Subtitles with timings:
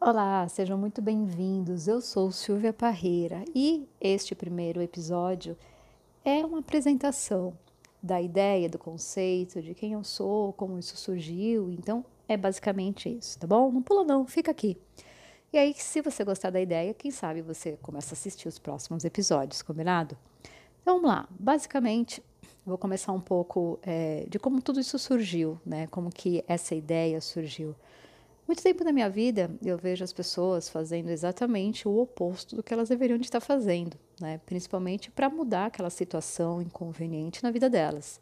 [0.00, 1.88] Olá, sejam muito bem-vindos.
[1.88, 5.58] Eu sou Silvia Parreira e este primeiro episódio
[6.24, 7.58] é uma apresentação
[8.00, 11.72] da ideia, do conceito, de quem eu sou, como isso surgiu.
[11.72, 13.72] Então, é basicamente isso, tá bom?
[13.72, 14.78] Não pula não, fica aqui.
[15.52, 19.04] E aí, se você gostar da ideia, quem sabe você começa a assistir os próximos
[19.04, 20.16] episódios, combinado?
[20.80, 21.28] Então, vamos lá.
[21.28, 22.22] Basicamente,
[22.64, 25.88] vou começar um pouco é, de como tudo isso surgiu, né?
[25.88, 27.74] Como que essa ideia surgiu.
[28.48, 32.72] Muito tempo da minha vida eu vejo as pessoas fazendo exatamente o oposto do que
[32.72, 34.40] elas deveriam de estar fazendo, né?
[34.46, 38.18] principalmente para mudar aquela situação inconveniente na vida delas.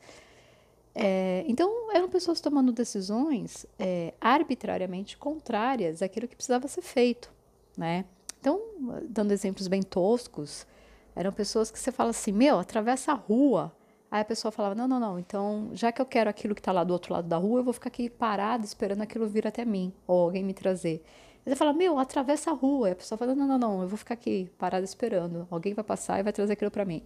[0.93, 7.30] É, então, eram pessoas tomando decisões é, arbitrariamente contrárias àquilo que precisava ser feito.
[7.77, 8.05] Né?
[8.41, 8.61] Então,
[9.09, 10.66] dando exemplos bem toscos,
[11.15, 13.73] eram pessoas que você fala assim: meu, atravessa a rua
[14.16, 16.73] Aí a pessoa falava: não, não, não, então já que eu quero aquilo que está
[16.73, 19.62] lá do outro lado da rua, eu vou ficar aqui parada esperando aquilo vir até
[19.62, 21.05] mim, ou alguém me trazer.
[21.45, 22.87] Você fala: meu, atravessa a rua.
[22.87, 25.85] Aí a pessoa fala: não, não, não, eu vou ficar aqui parada esperando, alguém vai
[25.85, 27.02] passar e vai trazer aquilo para mim.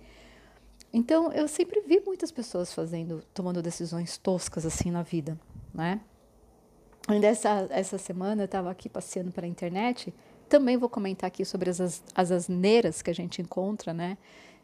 [0.92, 5.36] Então eu sempre vi muitas pessoas fazendo, tomando decisões toscas assim na vida,
[5.74, 6.00] né?
[7.08, 10.14] Ainda essa, essa semana eu estava aqui passeando pela internet,
[10.48, 14.16] também vou comentar aqui sobre as, as asneiras que a gente encontra, né?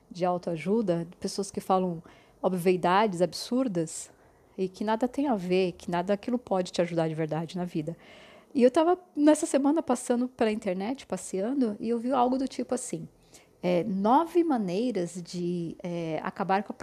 [0.09, 2.01] De autoajuda, pessoas que falam
[2.43, 4.11] obviedades absurdas
[4.57, 7.65] e que nada tem a ver, que nada aquilo pode te ajudar de verdade na
[7.65, 7.97] vida.
[8.55, 12.75] E eu estava nessa semana passando pela internet, passeando, e eu vi algo do tipo
[12.75, 13.07] assim:
[13.63, 16.77] é, nove maneiras de é, acabar com a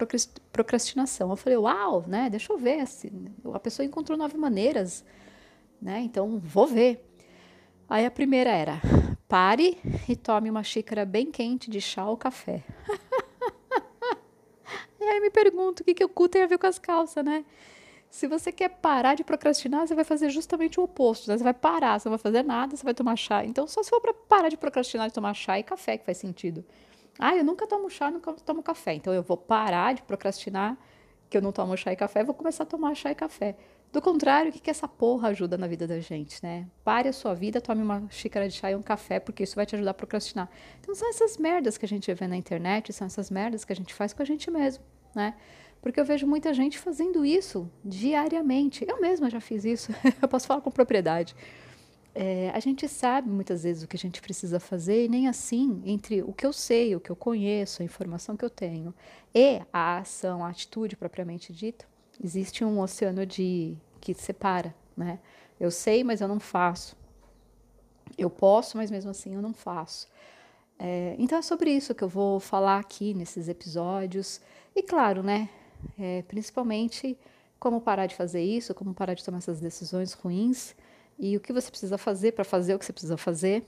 [0.51, 1.29] procrastinação.
[1.29, 2.29] Eu falei, uau, né?
[2.29, 2.81] Deixa eu ver.
[2.81, 3.09] Assim,
[3.53, 5.03] a pessoa encontrou nove maneiras,
[5.81, 6.01] né?
[6.01, 7.09] Então vou ver.
[7.89, 8.81] Aí a primeira era:
[9.27, 12.63] pare e tome uma xícara bem quente de chá ou café.
[15.03, 17.23] E aí me pergunto o que, que o cu tem a ver com as calças,
[17.25, 17.43] né?
[18.09, 21.37] Se você quer parar de procrastinar, você vai fazer justamente o oposto, né?
[21.37, 23.43] Você vai parar, você não vai fazer nada, você vai tomar chá.
[23.43, 26.19] Então, só se for para parar de procrastinar de tomar chá e café que faz
[26.19, 26.63] sentido.
[27.19, 28.93] Ah, eu nunca tomo chá, nunca tomo café.
[28.93, 30.78] Então, eu vou parar de procrastinar
[31.29, 33.57] que eu não tomo chá e café, vou começar a tomar chá e café.
[33.91, 36.67] Do contrário, o que, que essa porra ajuda na vida da gente, né?
[36.83, 39.66] Pare a sua vida, tome uma xícara de chá e um café, porque isso vai
[39.66, 40.49] te ajudar a procrastinar.
[40.79, 43.75] Então, são essas merdas que a gente vê na internet, são essas merdas que a
[43.75, 44.83] gente faz com a gente mesmo
[45.16, 45.35] né?
[45.81, 48.85] Porque eu vejo muita gente fazendo isso diariamente.
[48.88, 49.91] Eu mesma já fiz isso,
[50.22, 51.35] eu posso falar com propriedade.
[52.16, 55.81] É, a gente sabe muitas vezes o que a gente precisa fazer, e nem assim,
[55.84, 58.94] entre o que eu sei, o que eu conheço, a informação que eu tenho,
[59.34, 61.85] e a ação, a atitude propriamente dita,
[62.23, 65.19] existe um oceano de que separa, né?
[65.59, 66.96] Eu sei, mas eu não faço.
[68.18, 70.07] Eu posso, mas mesmo assim eu não faço.
[70.78, 74.41] É, então é sobre isso que eu vou falar aqui nesses episódios.
[74.75, 75.50] E claro, né?
[75.97, 77.17] É, principalmente
[77.59, 80.75] como parar de fazer isso, como parar de tomar essas decisões ruins
[81.17, 83.66] e o que você precisa fazer para fazer o que você precisa fazer.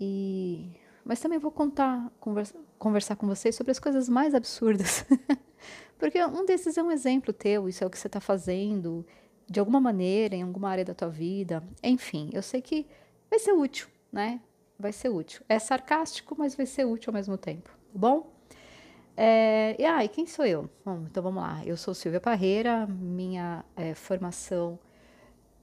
[0.00, 0.70] E
[1.04, 5.04] mas também vou contar, conversa, conversar com vocês sobre as coisas mais absurdas.
[5.98, 9.06] Porque um desses é um exemplo teu, isso é o que você está fazendo
[9.46, 11.62] de alguma maneira, em alguma área da tua vida.
[11.82, 12.86] Enfim, eu sei que
[13.28, 14.40] vai ser útil, né?
[14.78, 15.42] Vai ser útil.
[15.46, 18.33] É sarcástico, mas vai ser útil ao mesmo tempo, tá bom?
[19.16, 20.68] É, e, ah, e quem sou eu?
[20.84, 21.62] Bom, então vamos lá.
[21.64, 24.78] Eu sou Silvia Parreira, minha é, formação.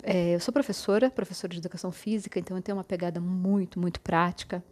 [0.03, 3.99] É, eu sou professora, professora de educação física, então eu tenho uma pegada muito, muito
[4.01, 4.63] prática.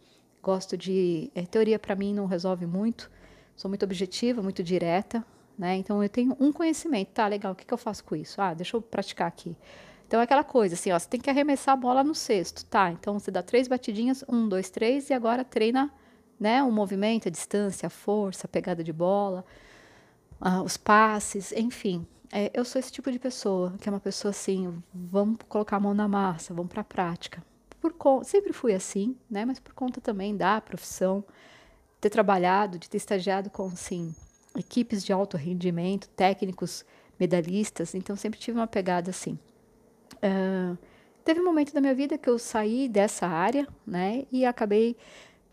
[0.42, 1.30] Gosto de.
[1.36, 3.12] É, teoria para mim não resolve muito,
[3.56, 5.26] sou muito objetiva, muito direta,
[5.58, 5.76] né?
[5.76, 8.42] Então eu tenho um conhecimento, tá legal, o que, que eu faço com isso?
[8.42, 9.58] Ah, deixa eu praticar aqui.
[10.08, 12.90] Então é aquela coisa assim, ó, você tem que arremessar a bola no cesto, tá?
[12.92, 15.92] Então você dá três batidinhas, um, dois, três, e agora treina
[16.40, 16.64] né?
[16.64, 19.46] O movimento, a distância, a força, a pegada de bola,
[20.64, 22.08] os passes, enfim.
[22.32, 25.80] É, eu sou esse tipo de pessoa, que é uma pessoa assim, vamos colocar a
[25.80, 27.44] mão na massa, vamos para a prática.
[27.82, 29.46] Por sempre fui assim, né?
[29.46, 31.24] Mas por conta também da profissão,
[32.00, 34.14] ter trabalhado, de ter estagiado com assim,
[34.58, 36.86] equipes de alto rendimento, técnicos,
[37.20, 39.40] medalhistas, então sempre tive uma pegada assim.
[40.16, 40.78] Uh,
[41.24, 44.26] teve um momento da minha vida que eu saí dessa área, né?
[44.32, 44.96] E acabei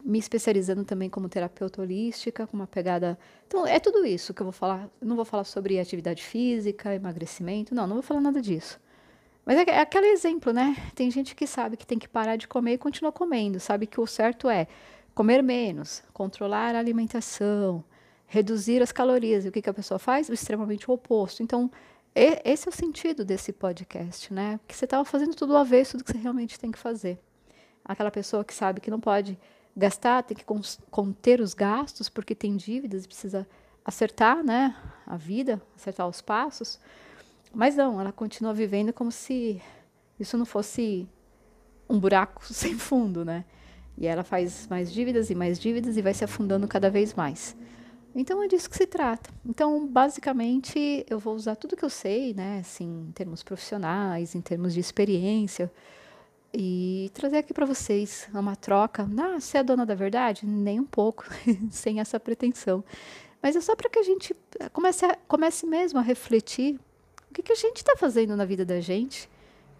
[0.06, 3.18] me especializando também como terapeuta holística, com uma pegada.
[3.48, 4.88] Então, é tudo isso que eu vou falar.
[5.02, 8.78] Não vou falar sobre atividade física, emagrecimento, não, não vou falar nada disso.
[9.44, 10.76] Mas é, é aquele exemplo, né?
[10.94, 14.00] Tem gente que sabe que tem que parar de comer e continua comendo, sabe que
[14.00, 14.68] o certo é
[15.12, 17.82] comer menos, controlar a alimentação,
[18.26, 19.44] reduzir as calorias.
[19.44, 20.28] E o que, que a pessoa faz?
[20.28, 21.42] O extremamente oposto.
[21.42, 21.68] Então,
[22.14, 24.60] esse é o sentido desse podcast, né?
[24.68, 27.18] Que você estava fazendo tudo o avesso do que você realmente tem que fazer.
[27.84, 29.36] Aquela pessoa que sabe que não pode
[29.76, 30.44] gastar, tem que
[30.90, 33.46] conter os gastos, porque tem dívidas precisa
[33.84, 34.74] acertar né,
[35.06, 36.80] a vida, acertar os passos.
[37.54, 39.60] Mas não, ela continua vivendo como se
[40.18, 41.08] isso não fosse
[41.88, 43.44] um buraco sem fundo, né?
[43.98, 47.56] E ela faz mais dívidas e mais dívidas e vai se afundando cada vez mais.
[48.14, 49.30] Então é disso que se trata.
[49.44, 54.40] Então, basicamente, eu vou usar tudo que eu sei, né, assim, em termos profissionais, em
[54.40, 55.70] termos de experiência,
[56.58, 59.06] e trazer aqui para vocês uma troca.
[59.18, 60.46] Ah, você é dona da verdade?
[60.46, 61.26] Nem um pouco,
[61.70, 62.82] sem essa pretensão.
[63.42, 64.34] Mas é só para que a gente
[64.72, 66.80] comece, a, comece mesmo a refletir
[67.30, 69.28] o que, que a gente está fazendo na vida da gente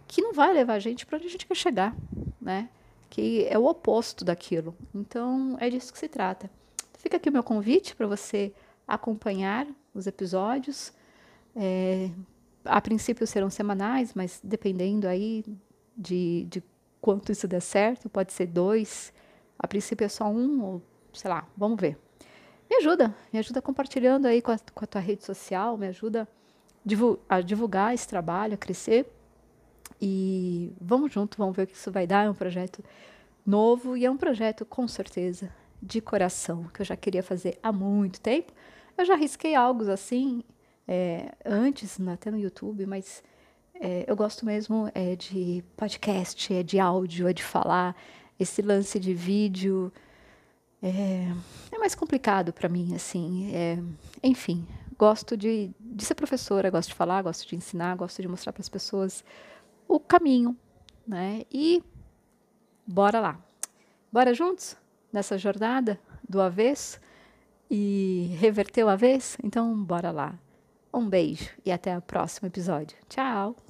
[0.06, 1.96] que não vai levar a gente para onde a gente quer chegar,
[2.38, 2.68] né?
[3.08, 4.76] Que é o oposto daquilo.
[4.94, 6.50] Então, é disso que se trata.
[6.98, 8.52] Fica aqui o meu convite para você
[8.86, 10.92] acompanhar os episódios.
[11.56, 12.10] É,
[12.66, 15.42] a princípio serão semanais, mas dependendo aí
[15.96, 16.62] de, de
[17.00, 19.12] quanto isso der certo, pode ser dois.
[19.58, 20.82] A princípio é só um, ou
[21.12, 21.98] sei lá, vamos ver.
[22.68, 26.28] Me ajuda, me ajuda compartilhando aí com a, com a tua rede social, me ajuda
[27.28, 29.06] a divulgar esse trabalho, a crescer.
[30.00, 32.26] E vamos junto, vamos ver o que isso vai dar.
[32.26, 32.84] É um projeto
[33.44, 35.50] novo e é um projeto, com certeza,
[35.80, 38.52] de coração, que eu já queria fazer há muito tempo.
[38.98, 40.42] Eu já risquei algo assim
[40.88, 43.22] é, antes, até no YouTube, mas
[43.80, 47.96] é, eu gosto mesmo é, de podcast, é de áudio, é de falar.
[48.38, 49.92] Esse lance de vídeo
[50.82, 51.32] é,
[51.72, 53.50] é mais complicado para mim, assim.
[53.54, 53.78] É,
[54.22, 54.66] enfim,
[54.98, 58.62] gosto de, de ser professora, gosto de falar, gosto de ensinar, gosto de mostrar para
[58.62, 59.24] as pessoas
[59.88, 60.56] o caminho,
[61.06, 61.42] né?
[61.50, 61.82] E
[62.86, 63.40] bora lá.
[64.12, 64.76] Bora juntos?
[65.16, 65.98] nessa jornada
[66.28, 67.00] do avesso
[67.70, 69.38] e reverter o avesso?
[69.42, 70.38] Então, bora lá.
[70.92, 72.96] Um beijo e até o próximo episódio.
[73.08, 73.65] Tchau!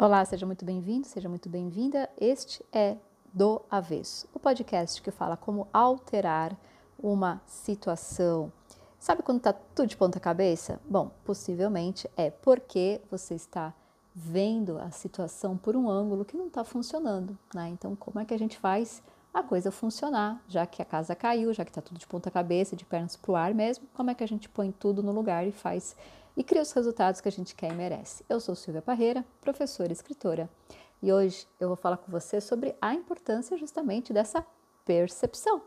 [0.00, 2.08] Olá, seja muito bem-vindo, seja muito bem-vinda.
[2.18, 2.96] Este é
[3.32, 6.56] Do Avesso, o podcast que fala como alterar
[6.98, 8.50] uma situação.
[8.98, 10.80] Sabe quando está tudo de ponta cabeça?
[10.88, 13.74] Bom, possivelmente é porque você está
[14.14, 17.68] vendo a situação por um ângulo que não está funcionando, né?
[17.68, 19.02] Então, como é que a gente faz
[19.32, 22.74] a coisa funcionar, já que a casa caiu, já que está tudo de ponta cabeça,
[22.74, 25.46] de pernas para o ar mesmo, como é que a gente põe tudo no lugar
[25.46, 25.94] e faz
[26.36, 28.24] e cria os resultados que a gente quer e merece.
[28.28, 30.48] Eu sou Silvia Parreira, professora e escritora,
[31.02, 34.44] e hoje eu vou falar com você sobre a importância justamente dessa
[34.84, 35.62] percepção.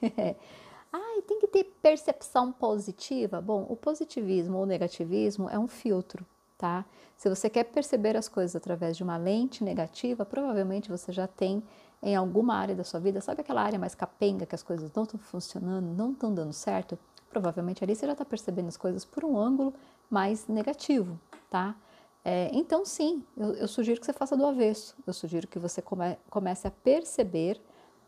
[0.92, 3.40] ah, tem que ter percepção positiva?
[3.40, 6.24] Bom, o positivismo ou negativismo é um filtro,
[6.56, 6.84] tá?
[7.16, 11.62] Se você quer perceber as coisas através de uma lente negativa, provavelmente você já tem
[12.02, 15.02] em alguma área da sua vida, sabe aquela área mais capenga que as coisas não
[15.02, 16.98] estão funcionando, não estão dando certo?
[17.30, 19.74] Provavelmente ali você já está percebendo as coisas por um ângulo
[20.10, 21.18] mais negativo,
[21.50, 21.76] tá?
[22.24, 24.94] É, então, sim, eu, eu, sugiro que você faça do avesso.
[25.06, 27.60] Eu sugiro que você come, comece a perceber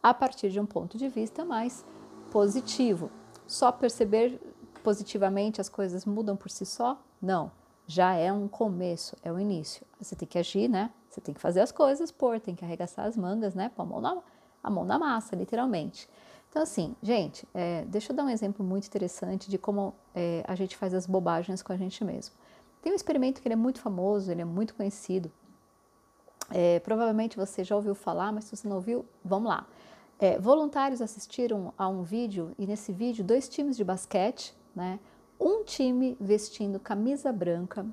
[0.02, 1.84] a partir de um ponto de vista mais
[2.30, 3.10] positivo.
[3.46, 4.40] Só perceber
[4.82, 7.00] positivamente as coisas mudam por si só?
[7.20, 7.50] Não.
[7.86, 9.84] Já é um começo, é o início.
[9.98, 10.90] Você tem que agir, né?
[11.08, 13.70] Você tem que fazer as coisas, pôr, tem que arregaçar as mangas, né?
[13.74, 14.22] Pôr a mão na,
[14.62, 16.08] a mão na massa, literalmente.
[16.50, 20.56] Então, assim, gente, é, deixa eu dar um exemplo muito interessante de como é, a
[20.56, 22.34] gente faz as bobagens com a gente mesmo.
[22.82, 25.30] Tem um experimento que ele é muito famoso, ele é muito conhecido.
[26.50, 29.64] É, provavelmente você já ouviu falar, mas se você não ouviu, vamos lá.
[30.18, 34.98] É, voluntários assistiram a um vídeo e nesse vídeo dois times de basquete, né?
[35.38, 37.86] Um time vestindo camisa branca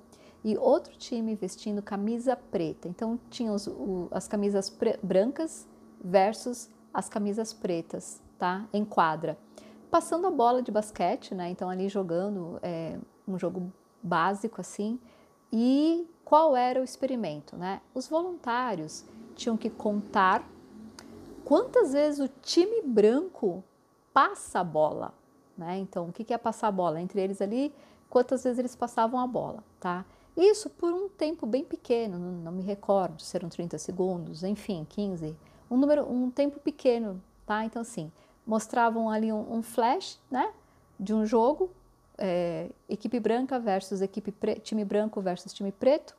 [0.43, 2.87] e outro time vestindo camisa preta.
[2.87, 5.67] Então tinha os, o, as camisas brancas
[6.03, 8.65] versus as camisas pretas, tá?
[8.73, 9.37] Em quadra.
[9.89, 11.49] Passando a bola de basquete, né?
[11.49, 14.99] Então ali jogando é, um jogo básico assim.
[15.51, 17.81] E qual era o experimento, né?
[17.93, 20.47] Os voluntários tinham que contar
[21.45, 23.63] quantas vezes o time branco
[24.13, 25.13] passa a bola,
[25.57, 25.77] né?
[25.77, 26.99] Então o que é passar a bola?
[26.99, 27.73] Entre eles ali,
[28.09, 30.05] quantas vezes eles passavam a bola, tá?
[30.35, 35.35] Isso por um tempo bem pequeno, não, me recordo se eram 30 segundos, enfim, 15,
[35.69, 37.65] um número, um tempo pequeno, tá?
[37.65, 38.11] Então, assim,
[38.47, 40.51] mostravam ali um, um flash, né,
[40.97, 41.69] de um jogo,
[42.17, 46.15] é, equipe branca versus equipe time branco versus time preto,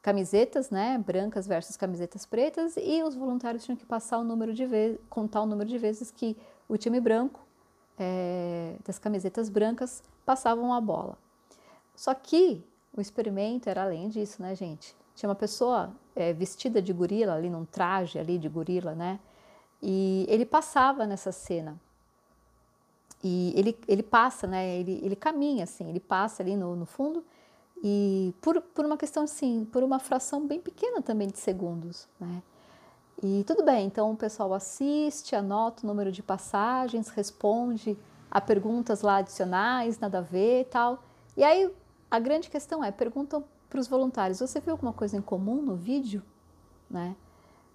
[0.00, 4.64] camisetas, né, brancas versus camisetas pretas, e os voluntários tinham que passar o número de
[4.64, 6.36] vezes, contar o número de vezes que
[6.68, 7.40] o time branco
[7.98, 11.18] é, das camisetas brancas passavam a bola.
[11.94, 12.64] Só que
[12.96, 14.96] o experimento era além disso, né, gente?
[15.14, 19.20] Tinha uma pessoa é, vestida de gorila ali, num traje ali de gorila, né?
[19.82, 21.80] E ele passava nessa cena.
[23.22, 24.76] E ele, ele passa, né?
[24.76, 27.24] Ele, ele caminha assim, ele passa ali no, no fundo
[27.82, 32.42] e por, por uma questão assim, por uma fração bem pequena também de segundos, né?
[33.22, 37.98] E tudo bem, então o pessoal assiste, anota o número de passagens, responde
[38.30, 41.02] a perguntas lá adicionais, nada a ver e tal.
[41.36, 41.70] E aí
[42.10, 45.76] a grande questão é, perguntam para os voluntários, você viu alguma coisa em comum no
[45.76, 46.22] vídeo?
[46.88, 47.14] Né?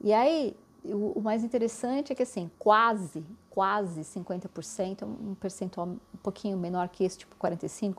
[0.02, 0.58] E aí,
[0.94, 6.90] o, o mais interessante é que assim, quase, quase 50%, um percentual um pouquinho menor
[6.90, 7.98] que esse, tipo 45%,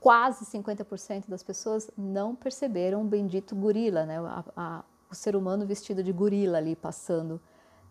[0.00, 4.18] quase 50% das pessoas não perceberam o bendito gorila, né?
[4.18, 7.40] A, a, o ser humano vestido de gorila ali passando,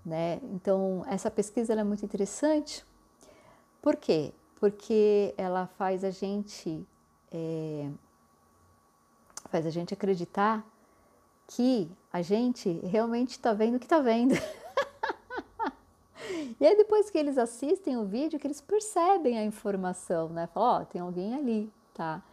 [0.05, 0.39] né?
[0.43, 2.85] Então, essa pesquisa é muito interessante.
[3.81, 4.33] Por quê?
[4.59, 6.85] Porque ela faz a gente
[7.31, 7.89] é,
[9.49, 10.65] faz a gente acreditar
[11.47, 14.33] que a gente realmente está vendo o que está vendo.
[16.59, 20.47] e aí depois que eles assistem o vídeo, que eles percebem a informação, né?
[20.47, 22.23] Falam, ó, oh, tem alguém ali, tá?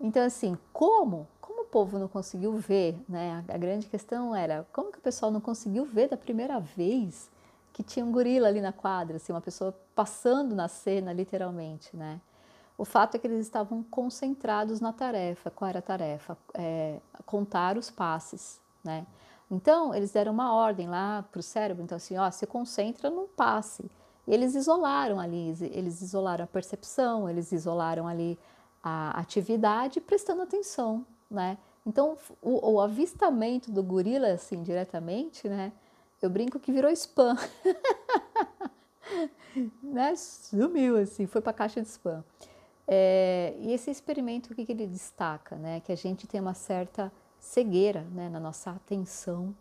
[0.00, 1.28] Então assim, como?
[1.40, 3.44] Como o povo não conseguiu ver, né?
[3.48, 7.30] A, a grande questão era, como que o pessoal não conseguiu ver da primeira vez
[7.72, 12.20] que tinha um gorila ali na quadra, assim, uma pessoa passando na cena, literalmente, né?
[12.76, 15.50] O fato é que eles estavam concentrados na tarefa.
[15.50, 16.36] Qual era a tarefa?
[16.54, 19.06] É, contar os passes, né?
[19.50, 23.26] Então, eles deram uma ordem lá para o cérebro, então assim, ó, se concentra num
[23.26, 23.90] passe.
[24.26, 28.38] E eles isolaram ali, eles isolaram a percepção, eles isolaram ali
[28.82, 31.58] a atividade, prestando atenção, né?
[31.84, 35.72] Então, o, o avistamento do gorila, assim, diretamente, né?
[36.20, 37.36] Eu brinco que virou spam.
[39.82, 40.14] né?
[40.16, 42.24] Sumiu, assim, foi para a caixa de spam.
[42.86, 45.56] É, e esse experimento, o que, que ele destaca?
[45.56, 45.80] Né?
[45.80, 47.12] Que a gente tem uma certa
[47.42, 49.54] cegueira né, na nossa atenção.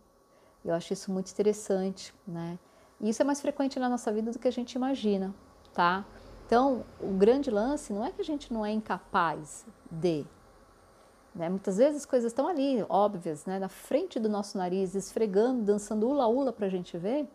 [0.63, 2.57] Eu acho isso muito interessante, né?
[3.01, 5.33] E isso é mais frequente na nossa vida do que a gente imagina,
[5.73, 6.05] tá?
[6.45, 10.23] Então, o grande lance não é que a gente não é incapaz de.
[11.33, 11.50] Né?
[11.50, 13.57] Muitas vezes as coisas estão ali, óbvias, né?
[13.57, 17.27] na frente do nosso nariz, esfregando, dançando ula-ula para a gente ver.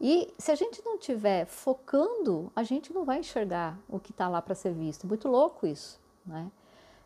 [0.00, 4.28] E se a gente não estiver focando, a gente não vai enxergar o que está
[4.28, 5.06] lá para ser visto.
[5.06, 6.50] Muito louco isso, né?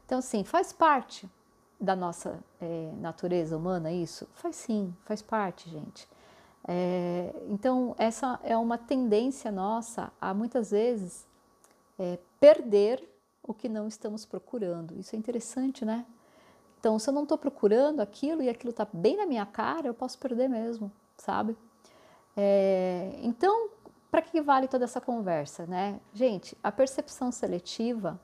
[0.04, 1.30] Então, assim, faz parte
[1.84, 4.28] da nossa é, natureza humana isso?
[4.34, 6.08] Faz sim, faz parte, gente.
[6.66, 11.26] É, então, essa é uma tendência nossa a muitas vezes
[11.98, 13.06] é, perder
[13.42, 14.98] o que não estamos procurando.
[14.98, 16.06] Isso é interessante, né?
[16.80, 19.94] Então, se eu não estou procurando aquilo e aquilo está bem na minha cara, eu
[19.94, 21.56] posso perder mesmo, sabe?
[22.36, 23.70] É, então,
[24.10, 26.00] para que vale toda essa conversa, né?
[26.12, 28.20] Gente, a percepção seletiva,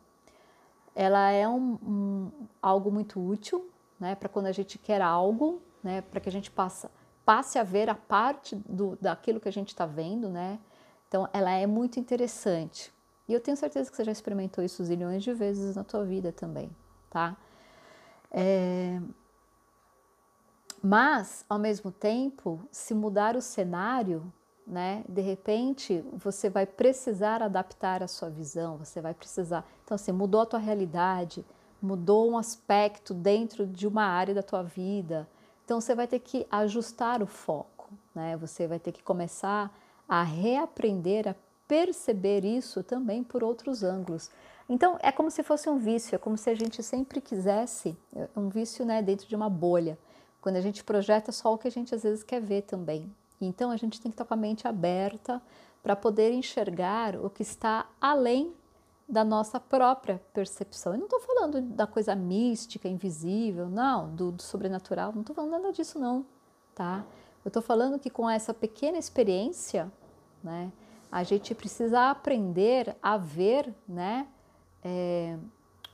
[0.94, 2.30] ela é um, um
[2.60, 4.14] algo muito útil, né?
[4.14, 6.02] Para quando a gente quer algo, né?
[6.02, 6.90] Para que a gente passa,
[7.24, 10.58] passe a ver a parte do, daquilo que a gente está vendo, né?
[11.08, 12.92] Então, ela é muito interessante.
[13.28, 16.32] E eu tenho certeza que você já experimentou isso zilhões de vezes na tua vida
[16.32, 16.70] também,
[17.08, 17.36] tá?
[18.30, 19.00] É,
[20.82, 24.32] mas, ao mesmo tempo, se mudar o cenário,
[24.70, 29.66] né, de repente você vai precisar adaptar a sua visão, você vai precisar.
[29.84, 31.44] Então, assim, mudou a tua realidade,
[31.82, 35.28] mudou um aspecto dentro de uma área da tua vida.
[35.64, 38.36] Então, você vai ter que ajustar o foco, né?
[38.36, 39.76] Você vai ter que começar
[40.08, 41.34] a reaprender a
[41.66, 44.30] perceber isso também por outros ângulos.
[44.68, 48.28] Então, é como se fosse um vício, é como se a gente sempre quisesse é
[48.36, 49.98] um vício, né, dentro de uma bolha
[50.40, 53.12] quando a gente projeta só o que a gente às vezes quer ver também.
[53.40, 55.40] Então a gente tem que estar com a mente aberta
[55.82, 58.54] para poder enxergar o que está além
[59.08, 60.92] da nossa própria percepção.
[60.92, 65.52] Eu não estou falando da coisa mística, invisível, não, do, do sobrenatural, não estou falando
[65.52, 66.24] nada disso não,
[66.74, 67.04] tá?
[67.44, 69.90] Eu estou falando que com essa pequena experiência,
[70.44, 70.70] né,
[71.10, 74.28] a gente precisa aprender a ver, né,
[74.84, 75.36] é,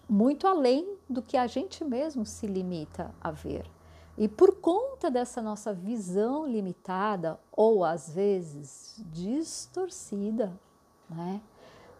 [0.08, 3.70] muito além do que a gente mesmo se limita a ver.
[4.18, 10.52] E por conta dessa nossa visão limitada, ou às vezes distorcida,
[11.08, 11.40] né?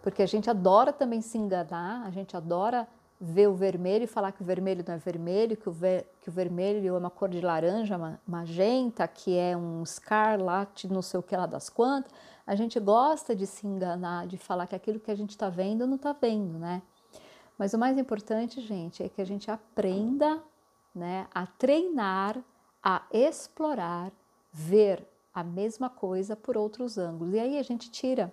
[0.02, 2.88] Porque a gente adora também se enganar, a gente adora
[3.20, 6.28] ver o vermelho e falar que o vermelho não é vermelho, que o, ver, que
[6.28, 11.23] o vermelho é uma cor de laranja, magenta, que é um escarlate, não sei o
[11.23, 12.12] que lá das quantas.
[12.46, 15.87] A gente gosta de se enganar, de falar que aquilo que a gente está vendo
[15.87, 16.82] não está vendo, né?
[17.58, 20.42] Mas o mais importante, gente, é que a gente aprenda
[20.96, 22.42] né, a treinar,
[22.82, 24.12] a explorar,
[24.52, 27.34] ver a mesma coisa por outros ângulos.
[27.34, 28.32] E aí a gente tira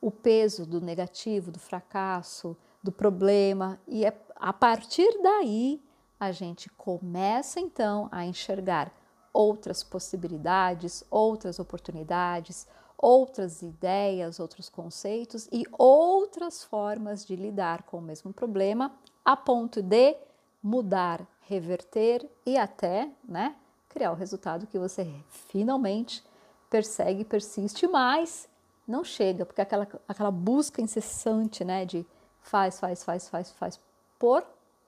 [0.00, 5.82] o peso do negativo, do fracasso, do problema, e é, a partir daí
[6.18, 8.92] a gente começa então a enxergar
[9.32, 18.02] outras possibilidades, outras oportunidades, outras ideias, outros conceitos e outras formas de lidar com o
[18.02, 18.92] mesmo problema,
[19.24, 20.16] a ponto de
[20.62, 23.56] mudar reverter e até né,
[23.88, 25.10] criar o resultado que você
[25.48, 26.22] finalmente
[26.68, 28.48] persegue, persiste, mas
[28.86, 32.06] não chega, porque aquela, aquela busca incessante né, de
[32.42, 33.80] faz, faz, faz, faz, faz
[34.18, 34.44] por,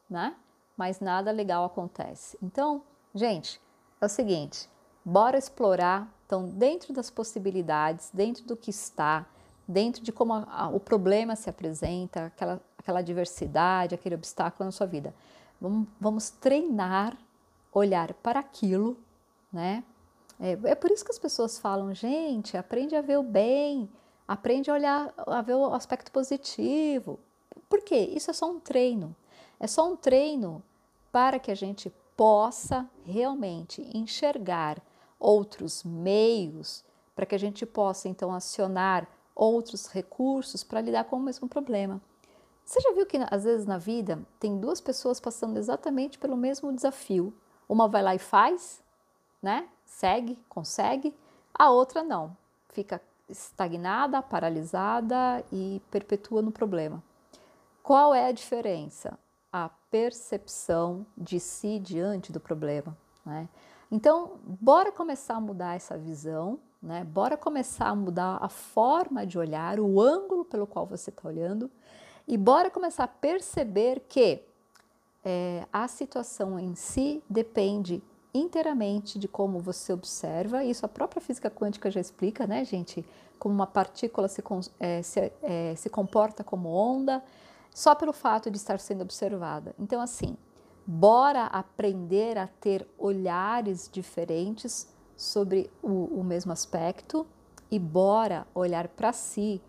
[0.08, 0.36] né?
[0.76, 2.38] Mas nada legal acontece.
[2.42, 2.82] Então,
[3.14, 3.60] gente,
[4.00, 4.68] é o seguinte:
[5.04, 9.26] Bora explorar, então, dentro das possibilidades, dentro do que está,
[9.66, 14.72] dentro de como a, a, o problema se apresenta, aquela, aquela diversidade, aquele obstáculo na
[14.72, 15.14] sua vida.
[15.60, 17.16] Vamos, vamos treinar,
[17.72, 18.96] olhar para aquilo,
[19.52, 19.84] né?
[20.40, 23.90] É, é, por isso que as pessoas falam, gente, aprende a ver o bem,
[24.26, 27.20] aprende a olhar, a ver o aspecto positivo.
[27.68, 28.10] Por quê?
[28.14, 29.14] Isso é só um treino.
[29.58, 30.62] É só um treino
[31.12, 34.82] para que a gente possa realmente enxergar
[35.18, 36.82] outros meios,
[37.14, 42.00] para que a gente possa então acionar outros recursos para lidar com o mesmo problema.
[42.64, 46.72] Você já viu que às vezes na vida tem duas pessoas passando exatamente pelo mesmo
[46.72, 47.34] desafio?
[47.68, 48.82] Uma vai lá e faz,
[49.42, 49.68] né?
[49.84, 51.14] Segue, consegue,
[51.52, 52.36] a outra não.
[52.68, 57.02] Fica estagnada, paralisada e perpetua no problema.
[57.82, 59.18] Qual é a diferença?
[59.52, 62.96] A percepção de si diante do problema.
[63.24, 63.48] Né?
[63.90, 67.04] Então, bora começar a mudar essa visão, né?
[67.04, 71.70] Bora começar a mudar a forma de olhar, o ângulo pelo qual você está olhando,
[72.30, 74.40] e bora começar a perceber que
[75.24, 78.00] é, a situação em si depende
[78.32, 80.62] inteiramente de como você observa.
[80.62, 83.04] Isso a própria física quântica já explica, né, gente?
[83.36, 84.44] Como uma partícula se,
[84.78, 87.20] é, se, é, se comporta como onda,
[87.74, 89.74] só pelo fato de estar sendo observada.
[89.76, 90.36] Então, assim,
[90.86, 97.26] bora aprender a ter olhares diferentes sobre o, o mesmo aspecto
[97.68, 99.60] e bora olhar para si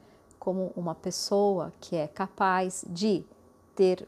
[0.42, 3.24] como uma pessoa que é capaz de
[3.76, 4.08] ter,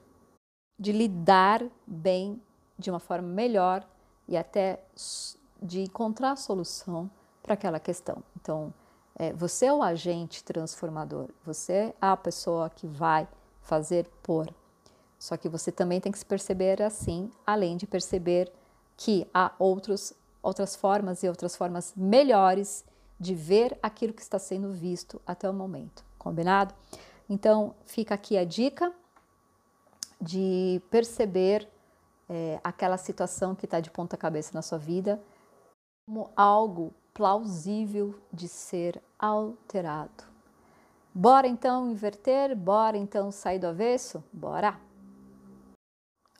[0.80, 2.42] de lidar bem
[2.76, 3.88] de uma forma melhor
[4.28, 4.84] e até
[5.62, 7.08] de encontrar solução
[7.44, 8.24] para aquela questão.
[8.36, 8.74] Então,
[9.16, 13.28] é, você é o agente transformador, você é a pessoa que vai
[13.62, 14.52] fazer por.
[15.20, 18.52] Só que você também tem que se perceber assim, além de perceber
[18.98, 22.84] que há outros, outras formas e outras formas melhores
[23.20, 26.04] de ver aquilo que está sendo visto até o momento.
[26.24, 26.74] Combinado?
[27.30, 28.94] Então, fica aqui a dica
[30.22, 31.68] de perceber
[32.30, 35.22] é, aquela situação que está de ponta cabeça na sua vida
[36.06, 40.24] como algo plausível de ser alterado.
[41.14, 42.56] Bora então inverter?
[42.56, 44.24] Bora então sair do avesso?
[44.32, 44.80] Bora!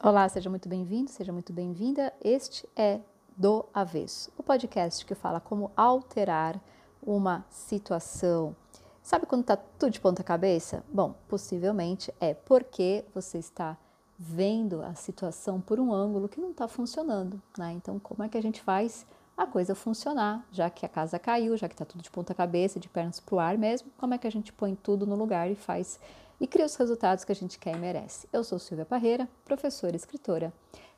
[0.02, 2.14] Olá, seja muito bem-vindo, seja muito bem-vinda.
[2.22, 3.00] Este é
[3.38, 6.60] Do Avesso, o podcast que fala como alterar
[7.02, 8.56] uma situação.
[9.04, 10.82] Sabe quando está tudo de ponta cabeça?
[10.88, 13.78] Bom, possivelmente é porque você está
[14.18, 17.74] vendo a situação por um ângulo que não está funcionando, né?
[17.74, 21.58] Então, como é que a gente faz a coisa funcionar, já que a casa caiu,
[21.58, 24.18] já que está tudo de ponta cabeça, de pernas para o ar mesmo, como é
[24.18, 26.00] que a gente põe tudo no lugar e faz
[26.40, 28.26] e cria os resultados que a gente quer e merece.
[28.32, 30.54] Eu sou Silvia Parreira, professora e escritora,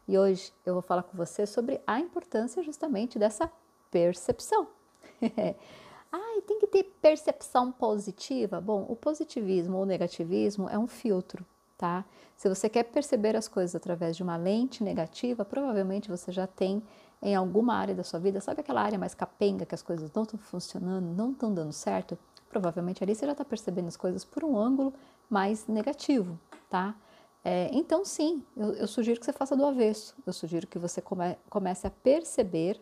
[0.07, 3.51] e hoje eu vou falar com você sobre a importância justamente dessa
[3.89, 4.67] percepção.
[6.35, 8.59] Ai, tem que ter percepção positiva?
[8.59, 11.45] Bom, o positivismo ou negativismo é um filtro,
[11.77, 12.03] tá?
[12.35, 16.83] Se você quer perceber as coisas através de uma lente negativa, provavelmente você já tem
[17.21, 20.23] em alguma área da sua vida, sabe aquela área mais capenga que as coisas não
[20.23, 22.19] estão funcionando, não estão dando certo?
[22.49, 24.93] Provavelmente ali você já está percebendo as coisas por um ângulo
[25.29, 26.37] mais negativo,
[26.69, 26.95] tá?
[27.45, 30.15] É, então, sim, eu, eu, sugiro que você faça do avesso.
[30.25, 32.81] Eu sugiro que você come, comece a perceber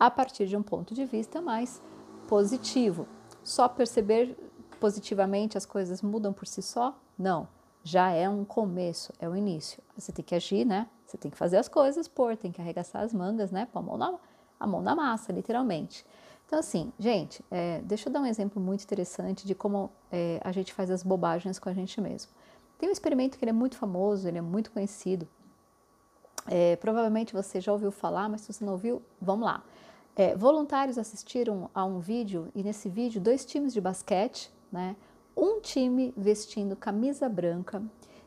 [0.00, 1.82] a partir de um ponto de vista mais
[2.26, 3.06] positivo.
[3.42, 4.36] Só perceber
[4.80, 6.98] positivamente as coisas mudam por si só?
[7.18, 7.48] Não
[7.84, 9.80] já é um começo, é o início.
[9.94, 10.88] Você tem que agir, né?
[11.06, 13.68] Você tem que fazer as coisas, pôr, tem que arregaçar as mangas, né?
[13.70, 14.14] Pôr a mão na,
[14.58, 16.04] a mão na massa, literalmente.
[16.46, 20.50] Então, assim, gente, é, deixa eu dar um exemplo muito interessante de como é, a
[20.50, 22.32] gente faz as bobagens com a gente mesmo.
[22.78, 25.28] Tem um experimento que ele é muito famoso, ele é muito conhecido.
[26.46, 29.62] É, provavelmente você já ouviu falar, mas se você não ouviu, vamos lá.
[30.16, 34.94] É, voluntários assistiram a um vídeo e nesse vídeo dois times de basquete, né?
[35.36, 37.82] um time vestindo camisa branca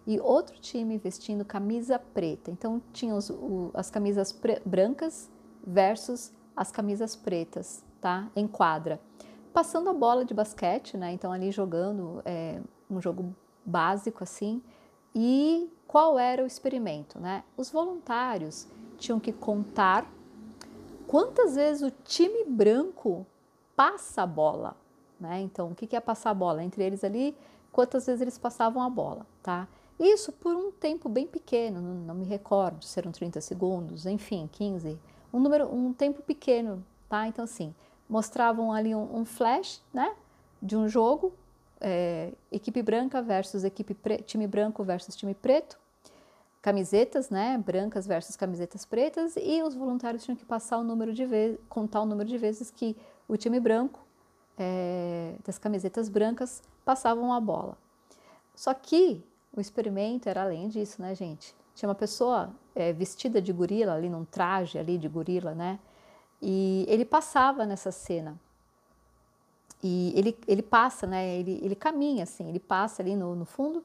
[0.06, 2.52] e outro time vestindo camisa preta.
[2.52, 5.30] Então tinha os, o, as camisas brancas
[5.65, 8.30] versus as camisas pretas, tá?
[8.36, 9.00] Em quadra.
[9.54, 11.12] Passando a bola de basquete, né?
[11.12, 14.62] Então ali jogando é, um jogo básico assim.
[15.13, 17.43] E qual era o experimento, né?
[17.56, 20.10] Os voluntários tinham que contar
[21.08, 23.26] quantas vezes o time branco
[23.76, 24.76] passa a bola
[25.20, 25.41] né?
[25.41, 26.63] Então, o que é passar a bola?
[26.63, 27.36] Entre eles ali,
[27.72, 29.67] quantas vezes eles passavam a bola, tá?
[30.00, 35.00] Isso por um tempo bem pequeno, não, me recordo se eram 30 segundos, enfim, 15,
[35.34, 37.28] um número, um tempo pequeno, tá?
[37.28, 37.74] Então, assim,
[38.08, 40.15] mostravam ali um, um flash, né,
[40.62, 41.34] de um jogo,
[41.82, 45.80] é, equipe branca versus equipe time branco versus time preto,
[46.67, 51.25] camisetas, né, brancas versus camisetas pretas, e os voluntários tinham que passar o número de
[51.25, 52.93] vezes, contar o número de vezes que
[53.25, 54.06] o time branco
[54.58, 57.77] é, das camisetas brancas passavam a bola.
[58.53, 59.23] Só que
[59.56, 61.56] o experimento era além disso, né, gente?
[61.73, 65.80] Tinha uma pessoa é, vestida de gorila ali, num traje ali de gorila, né?
[66.41, 68.38] E ele passava nessa cena.
[69.82, 71.38] E ele, ele passa, né?
[71.38, 73.82] Ele, ele caminha assim, ele passa ali no, no fundo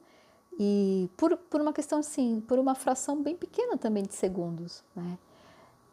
[0.59, 5.17] e por, por uma questão assim, por uma fração bem pequena também de segundos, né?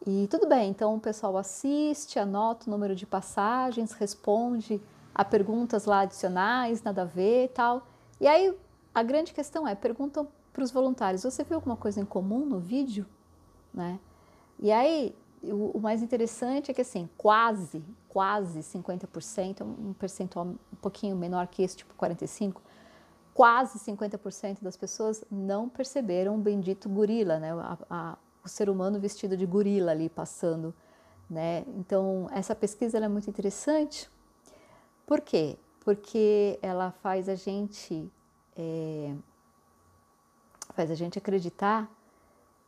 [0.05, 4.81] E tudo bem, então o pessoal assiste, anota o número de passagens, responde
[5.13, 7.85] a perguntas lá adicionais, nada a ver e tal.
[8.19, 8.57] E aí
[8.95, 12.59] a grande questão é, perguntam para os voluntários, você viu alguma coisa em comum no
[12.59, 13.05] vídeo?
[13.71, 13.99] Né?
[14.59, 20.75] E aí o, o mais interessante é que assim, quase, quase 50%, um percentual um
[20.81, 22.55] pouquinho menor que esse, tipo 45%,
[23.33, 27.53] quase 50% das pessoas não perceberam o bendito gorila, né?
[27.53, 30.73] A, a, o ser humano vestido de gorila ali passando,
[31.29, 31.63] né?
[31.77, 34.09] Então essa pesquisa é muito interessante.
[35.05, 35.57] Por quê?
[35.81, 38.11] Porque ela faz a gente
[38.55, 39.15] é,
[40.73, 41.89] faz a gente acreditar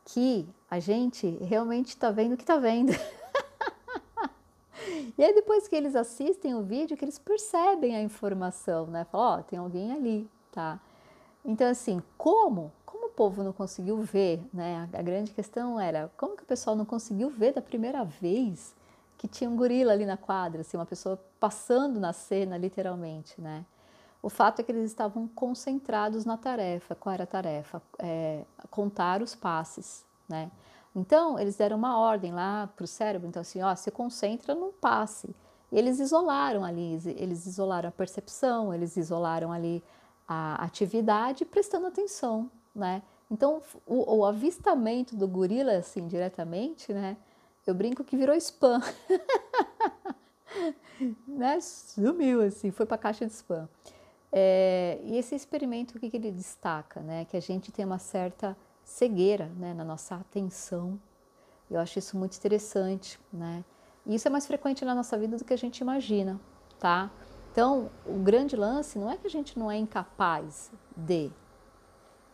[0.04, 2.92] que a gente realmente está vendo o que está vendo.
[5.16, 9.04] e aí depois que eles assistem o vídeo, que eles percebem a informação, né?
[9.04, 10.78] Falam, ó, oh, tem alguém ali, tá?
[11.44, 12.72] Então assim, como
[13.14, 14.88] povo não conseguiu ver, né?
[14.92, 18.74] A grande questão era como que o pessoal não conseguiu ver da primeira vez
[19.16, 23.64] que tinha um gorila ali na quadra, assim, uma pessoa passando na cena, literalmente, né?
[24.20, 26.94] O fato é que eles estavam concentrados na tarefa.
[26.94, 27.80] Qual era a tarefa?
[27.98, 30.50] É, contar os passes, né?
[30.96, 34.72] Então, eles deram uma ordem lá para o cérebro, então assim, ó, se concentra no
[34.72, 35.34] passe.
[35.70, 39.82] E eles isolaram ali, eles isolaram a percepção, eles isolaram ali
[40.26, 43.02] a atividade, prestando atenção né?
[43.30, 47.16] Então, o, o, avistamento do gorila, assim, diretamente, né?
[47.66, 48.80] Eu brinco que virou spam.
[51.26, 51.60] né?
[51.60, 53.68] Sumiu, assim, foi para a caixa de spam.
[54.30, 57.00] É, e esse experimento, o que, que ele destaca?
[57.00, 57.24] Né?
[57.24, 59.72] Que a gente tem uma certa cegueira né?
[59.72, 61.00] na nossa atenção.
[61.70, 63.64] Eu acho isso muito interessante, né?
[64.04, 66.38] E isso é mais frequente na nossa vida do que a gente imagina,
[66.78, 67.10] tá?
[67.54, 71.30] Então, o grande lance não é que a gente não é incapaz de,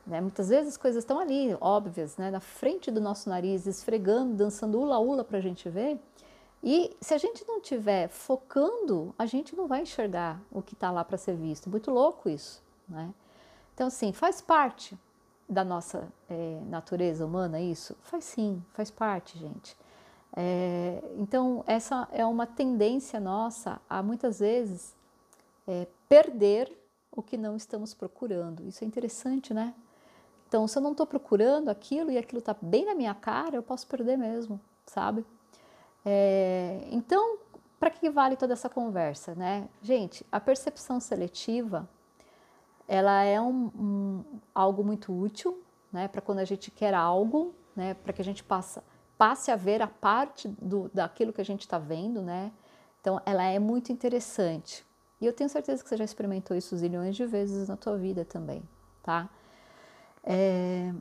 [0.06, 0.18] né?
[0.18, 2.30] Muitas vezes as coisas estão ali, óbvias, né?
[2.30, 6.00] na frente do nosso nariz, esfregando, dançando ula-ula para a gente ver.
[6.64, 10.90] E se a gente não estiver focando, a gente não vai enxergar o que está
[10.90, 11.68] lá para ser visto.
[11.68, 12.62] Muito louco isso.
[12.88, 13.12] Né?
[13.74, 14.98] Então, assim, faz parte
[15.46, 17.94] da nossa é, natureza humana isso?
[18.00, 19.76] Faz sim, faz parte, gente.
[20.35, 24.98] É, então, essa é uma tendência nossa a muitas vezes
[25.66, 26.70] é, perder
[27.11, 28.66] o que não estamos procurando.
[28.66, 29.75] Isso é interessante, né?
[30.49, 33.62] Então, se eu não estou procurando aquilo e aquilo está bem na minha cara, eu
[33.62, 35.25] posso perder mesmo, sabe?
[36.05, 37.38] É, então,
[37.79, 39.68] para que vale toda essa conversa, né?
[39.81, 41.88] Gente, a percepção seletiva,
[42.88, 46.09] ela é um, um algo muito útil, né?
[46.09, 47.94] Para quando a gente quer algo, né?
[47.94, 48.83] Para que a gente passa,
[49.16, 52.51] passe a ver a parte do, daquilo que a gente está vendo, né?
[53.01, 54.85] Então, ela é muito interessante.
[55.20, 58.24] E eu tenho certeza que você já experimentou isso zilhões de vezes na tua vida
[58.24, 58.62] também,
[59.02, 59.28] tá?
[60.24, 60.92] É,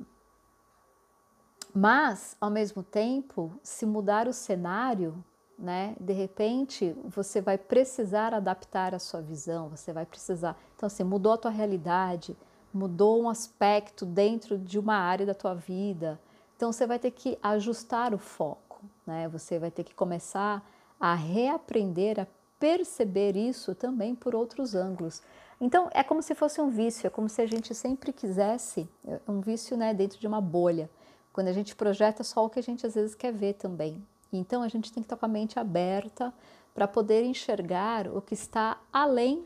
[1.73, 5.23] mas, ao mesmo tempo, se mudar o cenário,
[5.58, 10.58] né, de repente você vai precisar adaptar a sua visão, você vai precisar.
[10.75, 12.36] Então, assim, mudou a tua realidade,
[12.73, 16.19] mudou um aspecto dentro de uma área da tua vida.
[16.55, 19.27] Então, você vai ter que ajustar o foco, né?
[19.29, 20.65] Você vai ter que começar
[20.99, 22.27] a reaprender a
[22.60, 25.22] perceber isso também por outros ângulos.
[25.60, 29.19] Então é como se fosse um vício, é como se a gente sempre quisesse é,
[29.28, 30.89] um vício né, dentro de uma bolha,
[31.34, 34.06] quando a gente projeta só o que a gente às vezes quer ver também.
[34.32, 36.34] Então a gente tem que estar com a mente aberta
[36.74, 39.45] para poder enxergar o que está além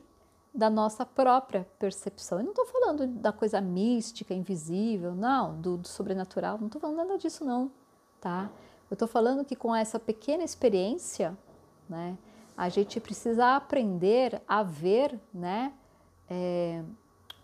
[0.53, 2.37] da nossa própria percepção.
[2.37, 6.97] Eu não estou falando da coisa mística, invisível, não, do, do sobrenatural, não estou falando
[6.97, 7.71] nada disso não,
[8.21, 8.51] tá?
[8.89, 11.35] Eu estou falando que com essa pequena experiência,
[11.89, 12.15] né,
[12.55, 15.73] a gente precisa aprender a ver, né,
[16.29, 16.83] é,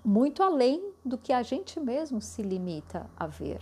[0.03, 3.61] muito além do que a gente mesmo se limita a ver.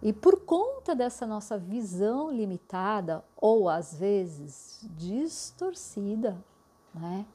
[0.00, 6.36] E por conta dessa nossa visão limitada, ou às vezes distorcida,
[6.94, 7.26] né?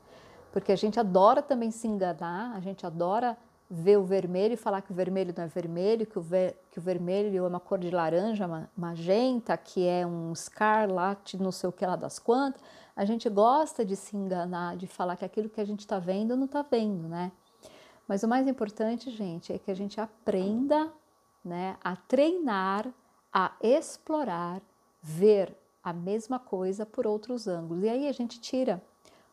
[0.51, 3.37] Porque a gente adora também se enganar, a gente adora
[3.75, 6.77] ver o vermelho e falar que o vermelho não é vermelho, que o, ver, que
[6.77, 11.71] o vermelho é uma cor de laranja, magenta, que é um escarlate, não sei o
[11.71, 12.61] que lá das quantas.
[12.95, 16.35] A gente gosta de se enganar, de falar que aquilo que a gente está vendo
[16.35, 17.31] não está vendo, né?
[18.07, 20.93] Mas o mais importante, gente, é que a gente aprenda
[21.43, 22.87] né, a treinar,
[23.33, 24.61] a explorar,
[25.01, 27.83] ver a mesma coisa por outros ângulos.
[27.83, 28.79] E aí a gente tira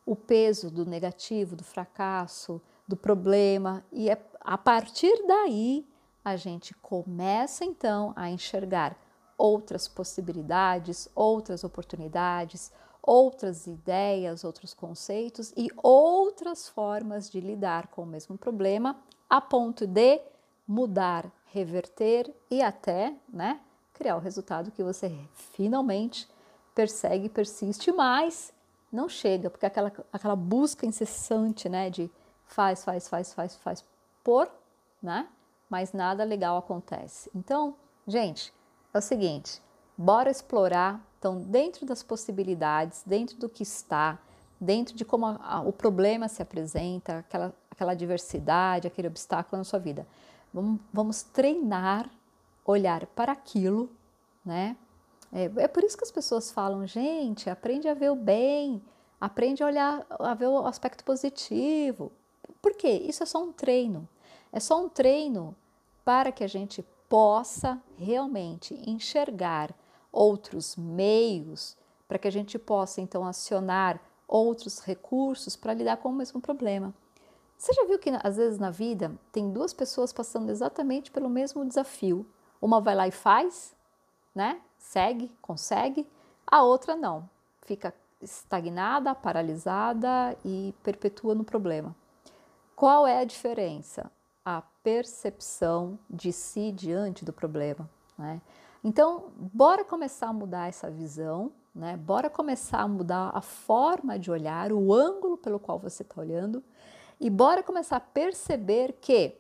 [0.07, 5.87] o peso do negativo, do fracasso, do problema, e é, a partir daí
[6.24, 8.96] a gente começa então a enxergar
[9.38, 18.07] outras possibilidades, outras oportunidades, outras ideias, outros conceitos e outras formas de lidar com o
[18.07, 18.96] mesmo problema,
[19.29, 20.20] a ponto de
[20.66, 23.61] mudar, reverter e até, né,
[23.94, 26.29] criar o resultado que você finalmente
[26.74, 28.53] persegue, persiste, mas
[28.92, 32.11] não chega, porque aquela, aquela busca incessante, né, de
[32.50, 33.84] faz, faz, faz, faz, faz
[34.22, 34.50] por,
[35.02, 35.28] né,
[35.68, 37.30] mas nada legal acontece.
[37.34, 37.74] Então,
[38.06, 38.52] gente,
[38.92, 39.62] é o seguinte,
[39.96, 44.18] bora explorar, então, dentro das possibilidades, dentro do que está,
[44.60, 49.64] dentro de como a, a, o problema se apresenta, aquela, aquela diversidade, aquele obstáculo na
[49.64, 50.06] sua vida.
[50.52, 52.10] Vamos, vamos treinar,
[52.64, 53.90] olhar para aquilo,
[54.44, 54.76] né?
[55.32, 58.82] É, é, por isso que as pessoas falam, gente, aprende a ver o bem,
[59.20, 62.10] aprende a olhar, a ver o aspecto positivo.
[62.61, 62.88] Por quê?
[62.90, 64.09] Isso é só um treino.
[64.53, 65.55] É só um treino
[66.05, 69.75] para que a gente possa realmente enxergar
[70.12, 76.12] outros meios, para que a gente possa então acionar outros recursos para lidar com o
[76.12, 76.94] mesmo problema.
[77.57, 81.66] Você já viu que às vezes na vida tem duas pessoas passando exatamente pelo mesmo
[81.66, 82.27] desafio?
[82.61, 83.75] Uma vai lá e faz,
[84.35, 84.61] né?
[84.79, 86.07] Segue, consegue,
[86.46, 87.29] a outra não,
[87.62, 91.94] fica estagnada, paralisada e perpetua no problema.
[92.80, 94.10] Qual é a diferença?
[94.42, 97.86] A percepção de si diante do problema.
[98.16, 98.40] Né?
[98.82, 101.94] Então, bora começar a mudar essa visão, né?
[101.98, 106.64] bora começar a mudar a forma de olhar, o ângulo pelo qual você está olhando,
[107.20, 109.34] e bora começar a perceber que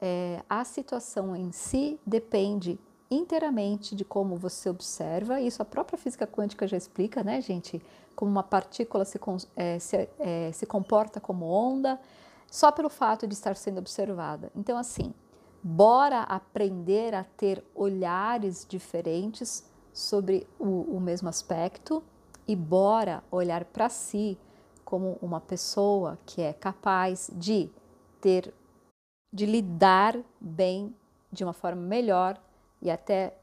[0.00, 5.38] é, a situação em si depende inteiramente de como você observa.
[5.38, 7.82] Isso a própria física quântica já explica, né, gente?
[8.16, 9.20] Como uma partícula se,
[9.54, 12.00] é, se, é, se comporta como onda
[12.54, 14.48] só pelo fato de estar sendo observada.
[14.54, 15.12] Então, assim,
[15.60, 22.00] bora aprender a ter olhares diferentes sobre o, o mesmo aspecto
[22.46, 24.38] e bora olhar para si
[24.84, 27.68] como uma pessoa que é capaz de
[28.20, 28.54] ter,
[29.32, 30.94] de lidar bem
[31.32, 32.40] de uma forma melhor
[32.80, 33.36] e até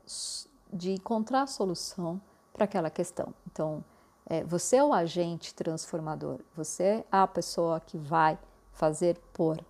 [0.71, 2.21] de encontrar solução
[2.53, 3.33] para aquela questão.
[3.51, 3.83] Então,
[4.25, 8.39] é, você é o agente transformador, você é a pessoa que vai
[8.81, 9.63] fazer por.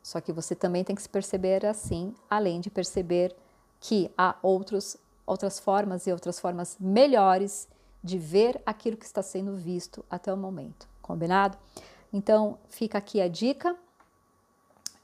[0.00, 3.34] Só que você também tem que se perceber assim, além de perceber
[3.80, 7.66] que há outros, outras formas e outras formas melhores
[8.00, 10.88] de ver aquilo que está sendo visto até o momento.
[11.02, 11.58] Combinado?
[12.12, 13.74] Então, fica aqui a dica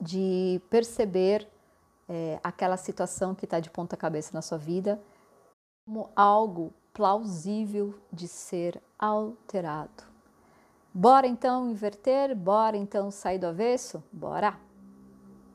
[0.01, 1.49] de perceber
[2.09, 5.03] é, aquela situação que está de ponta cabeça na sua vida
[5.85, 10.10] como algo plausível de ser alterado.
[10.93, 12.35] Bora então inverter?
[12.35, 14.03] Bora então sair do avesso?
[14.13, 14.70] Bora!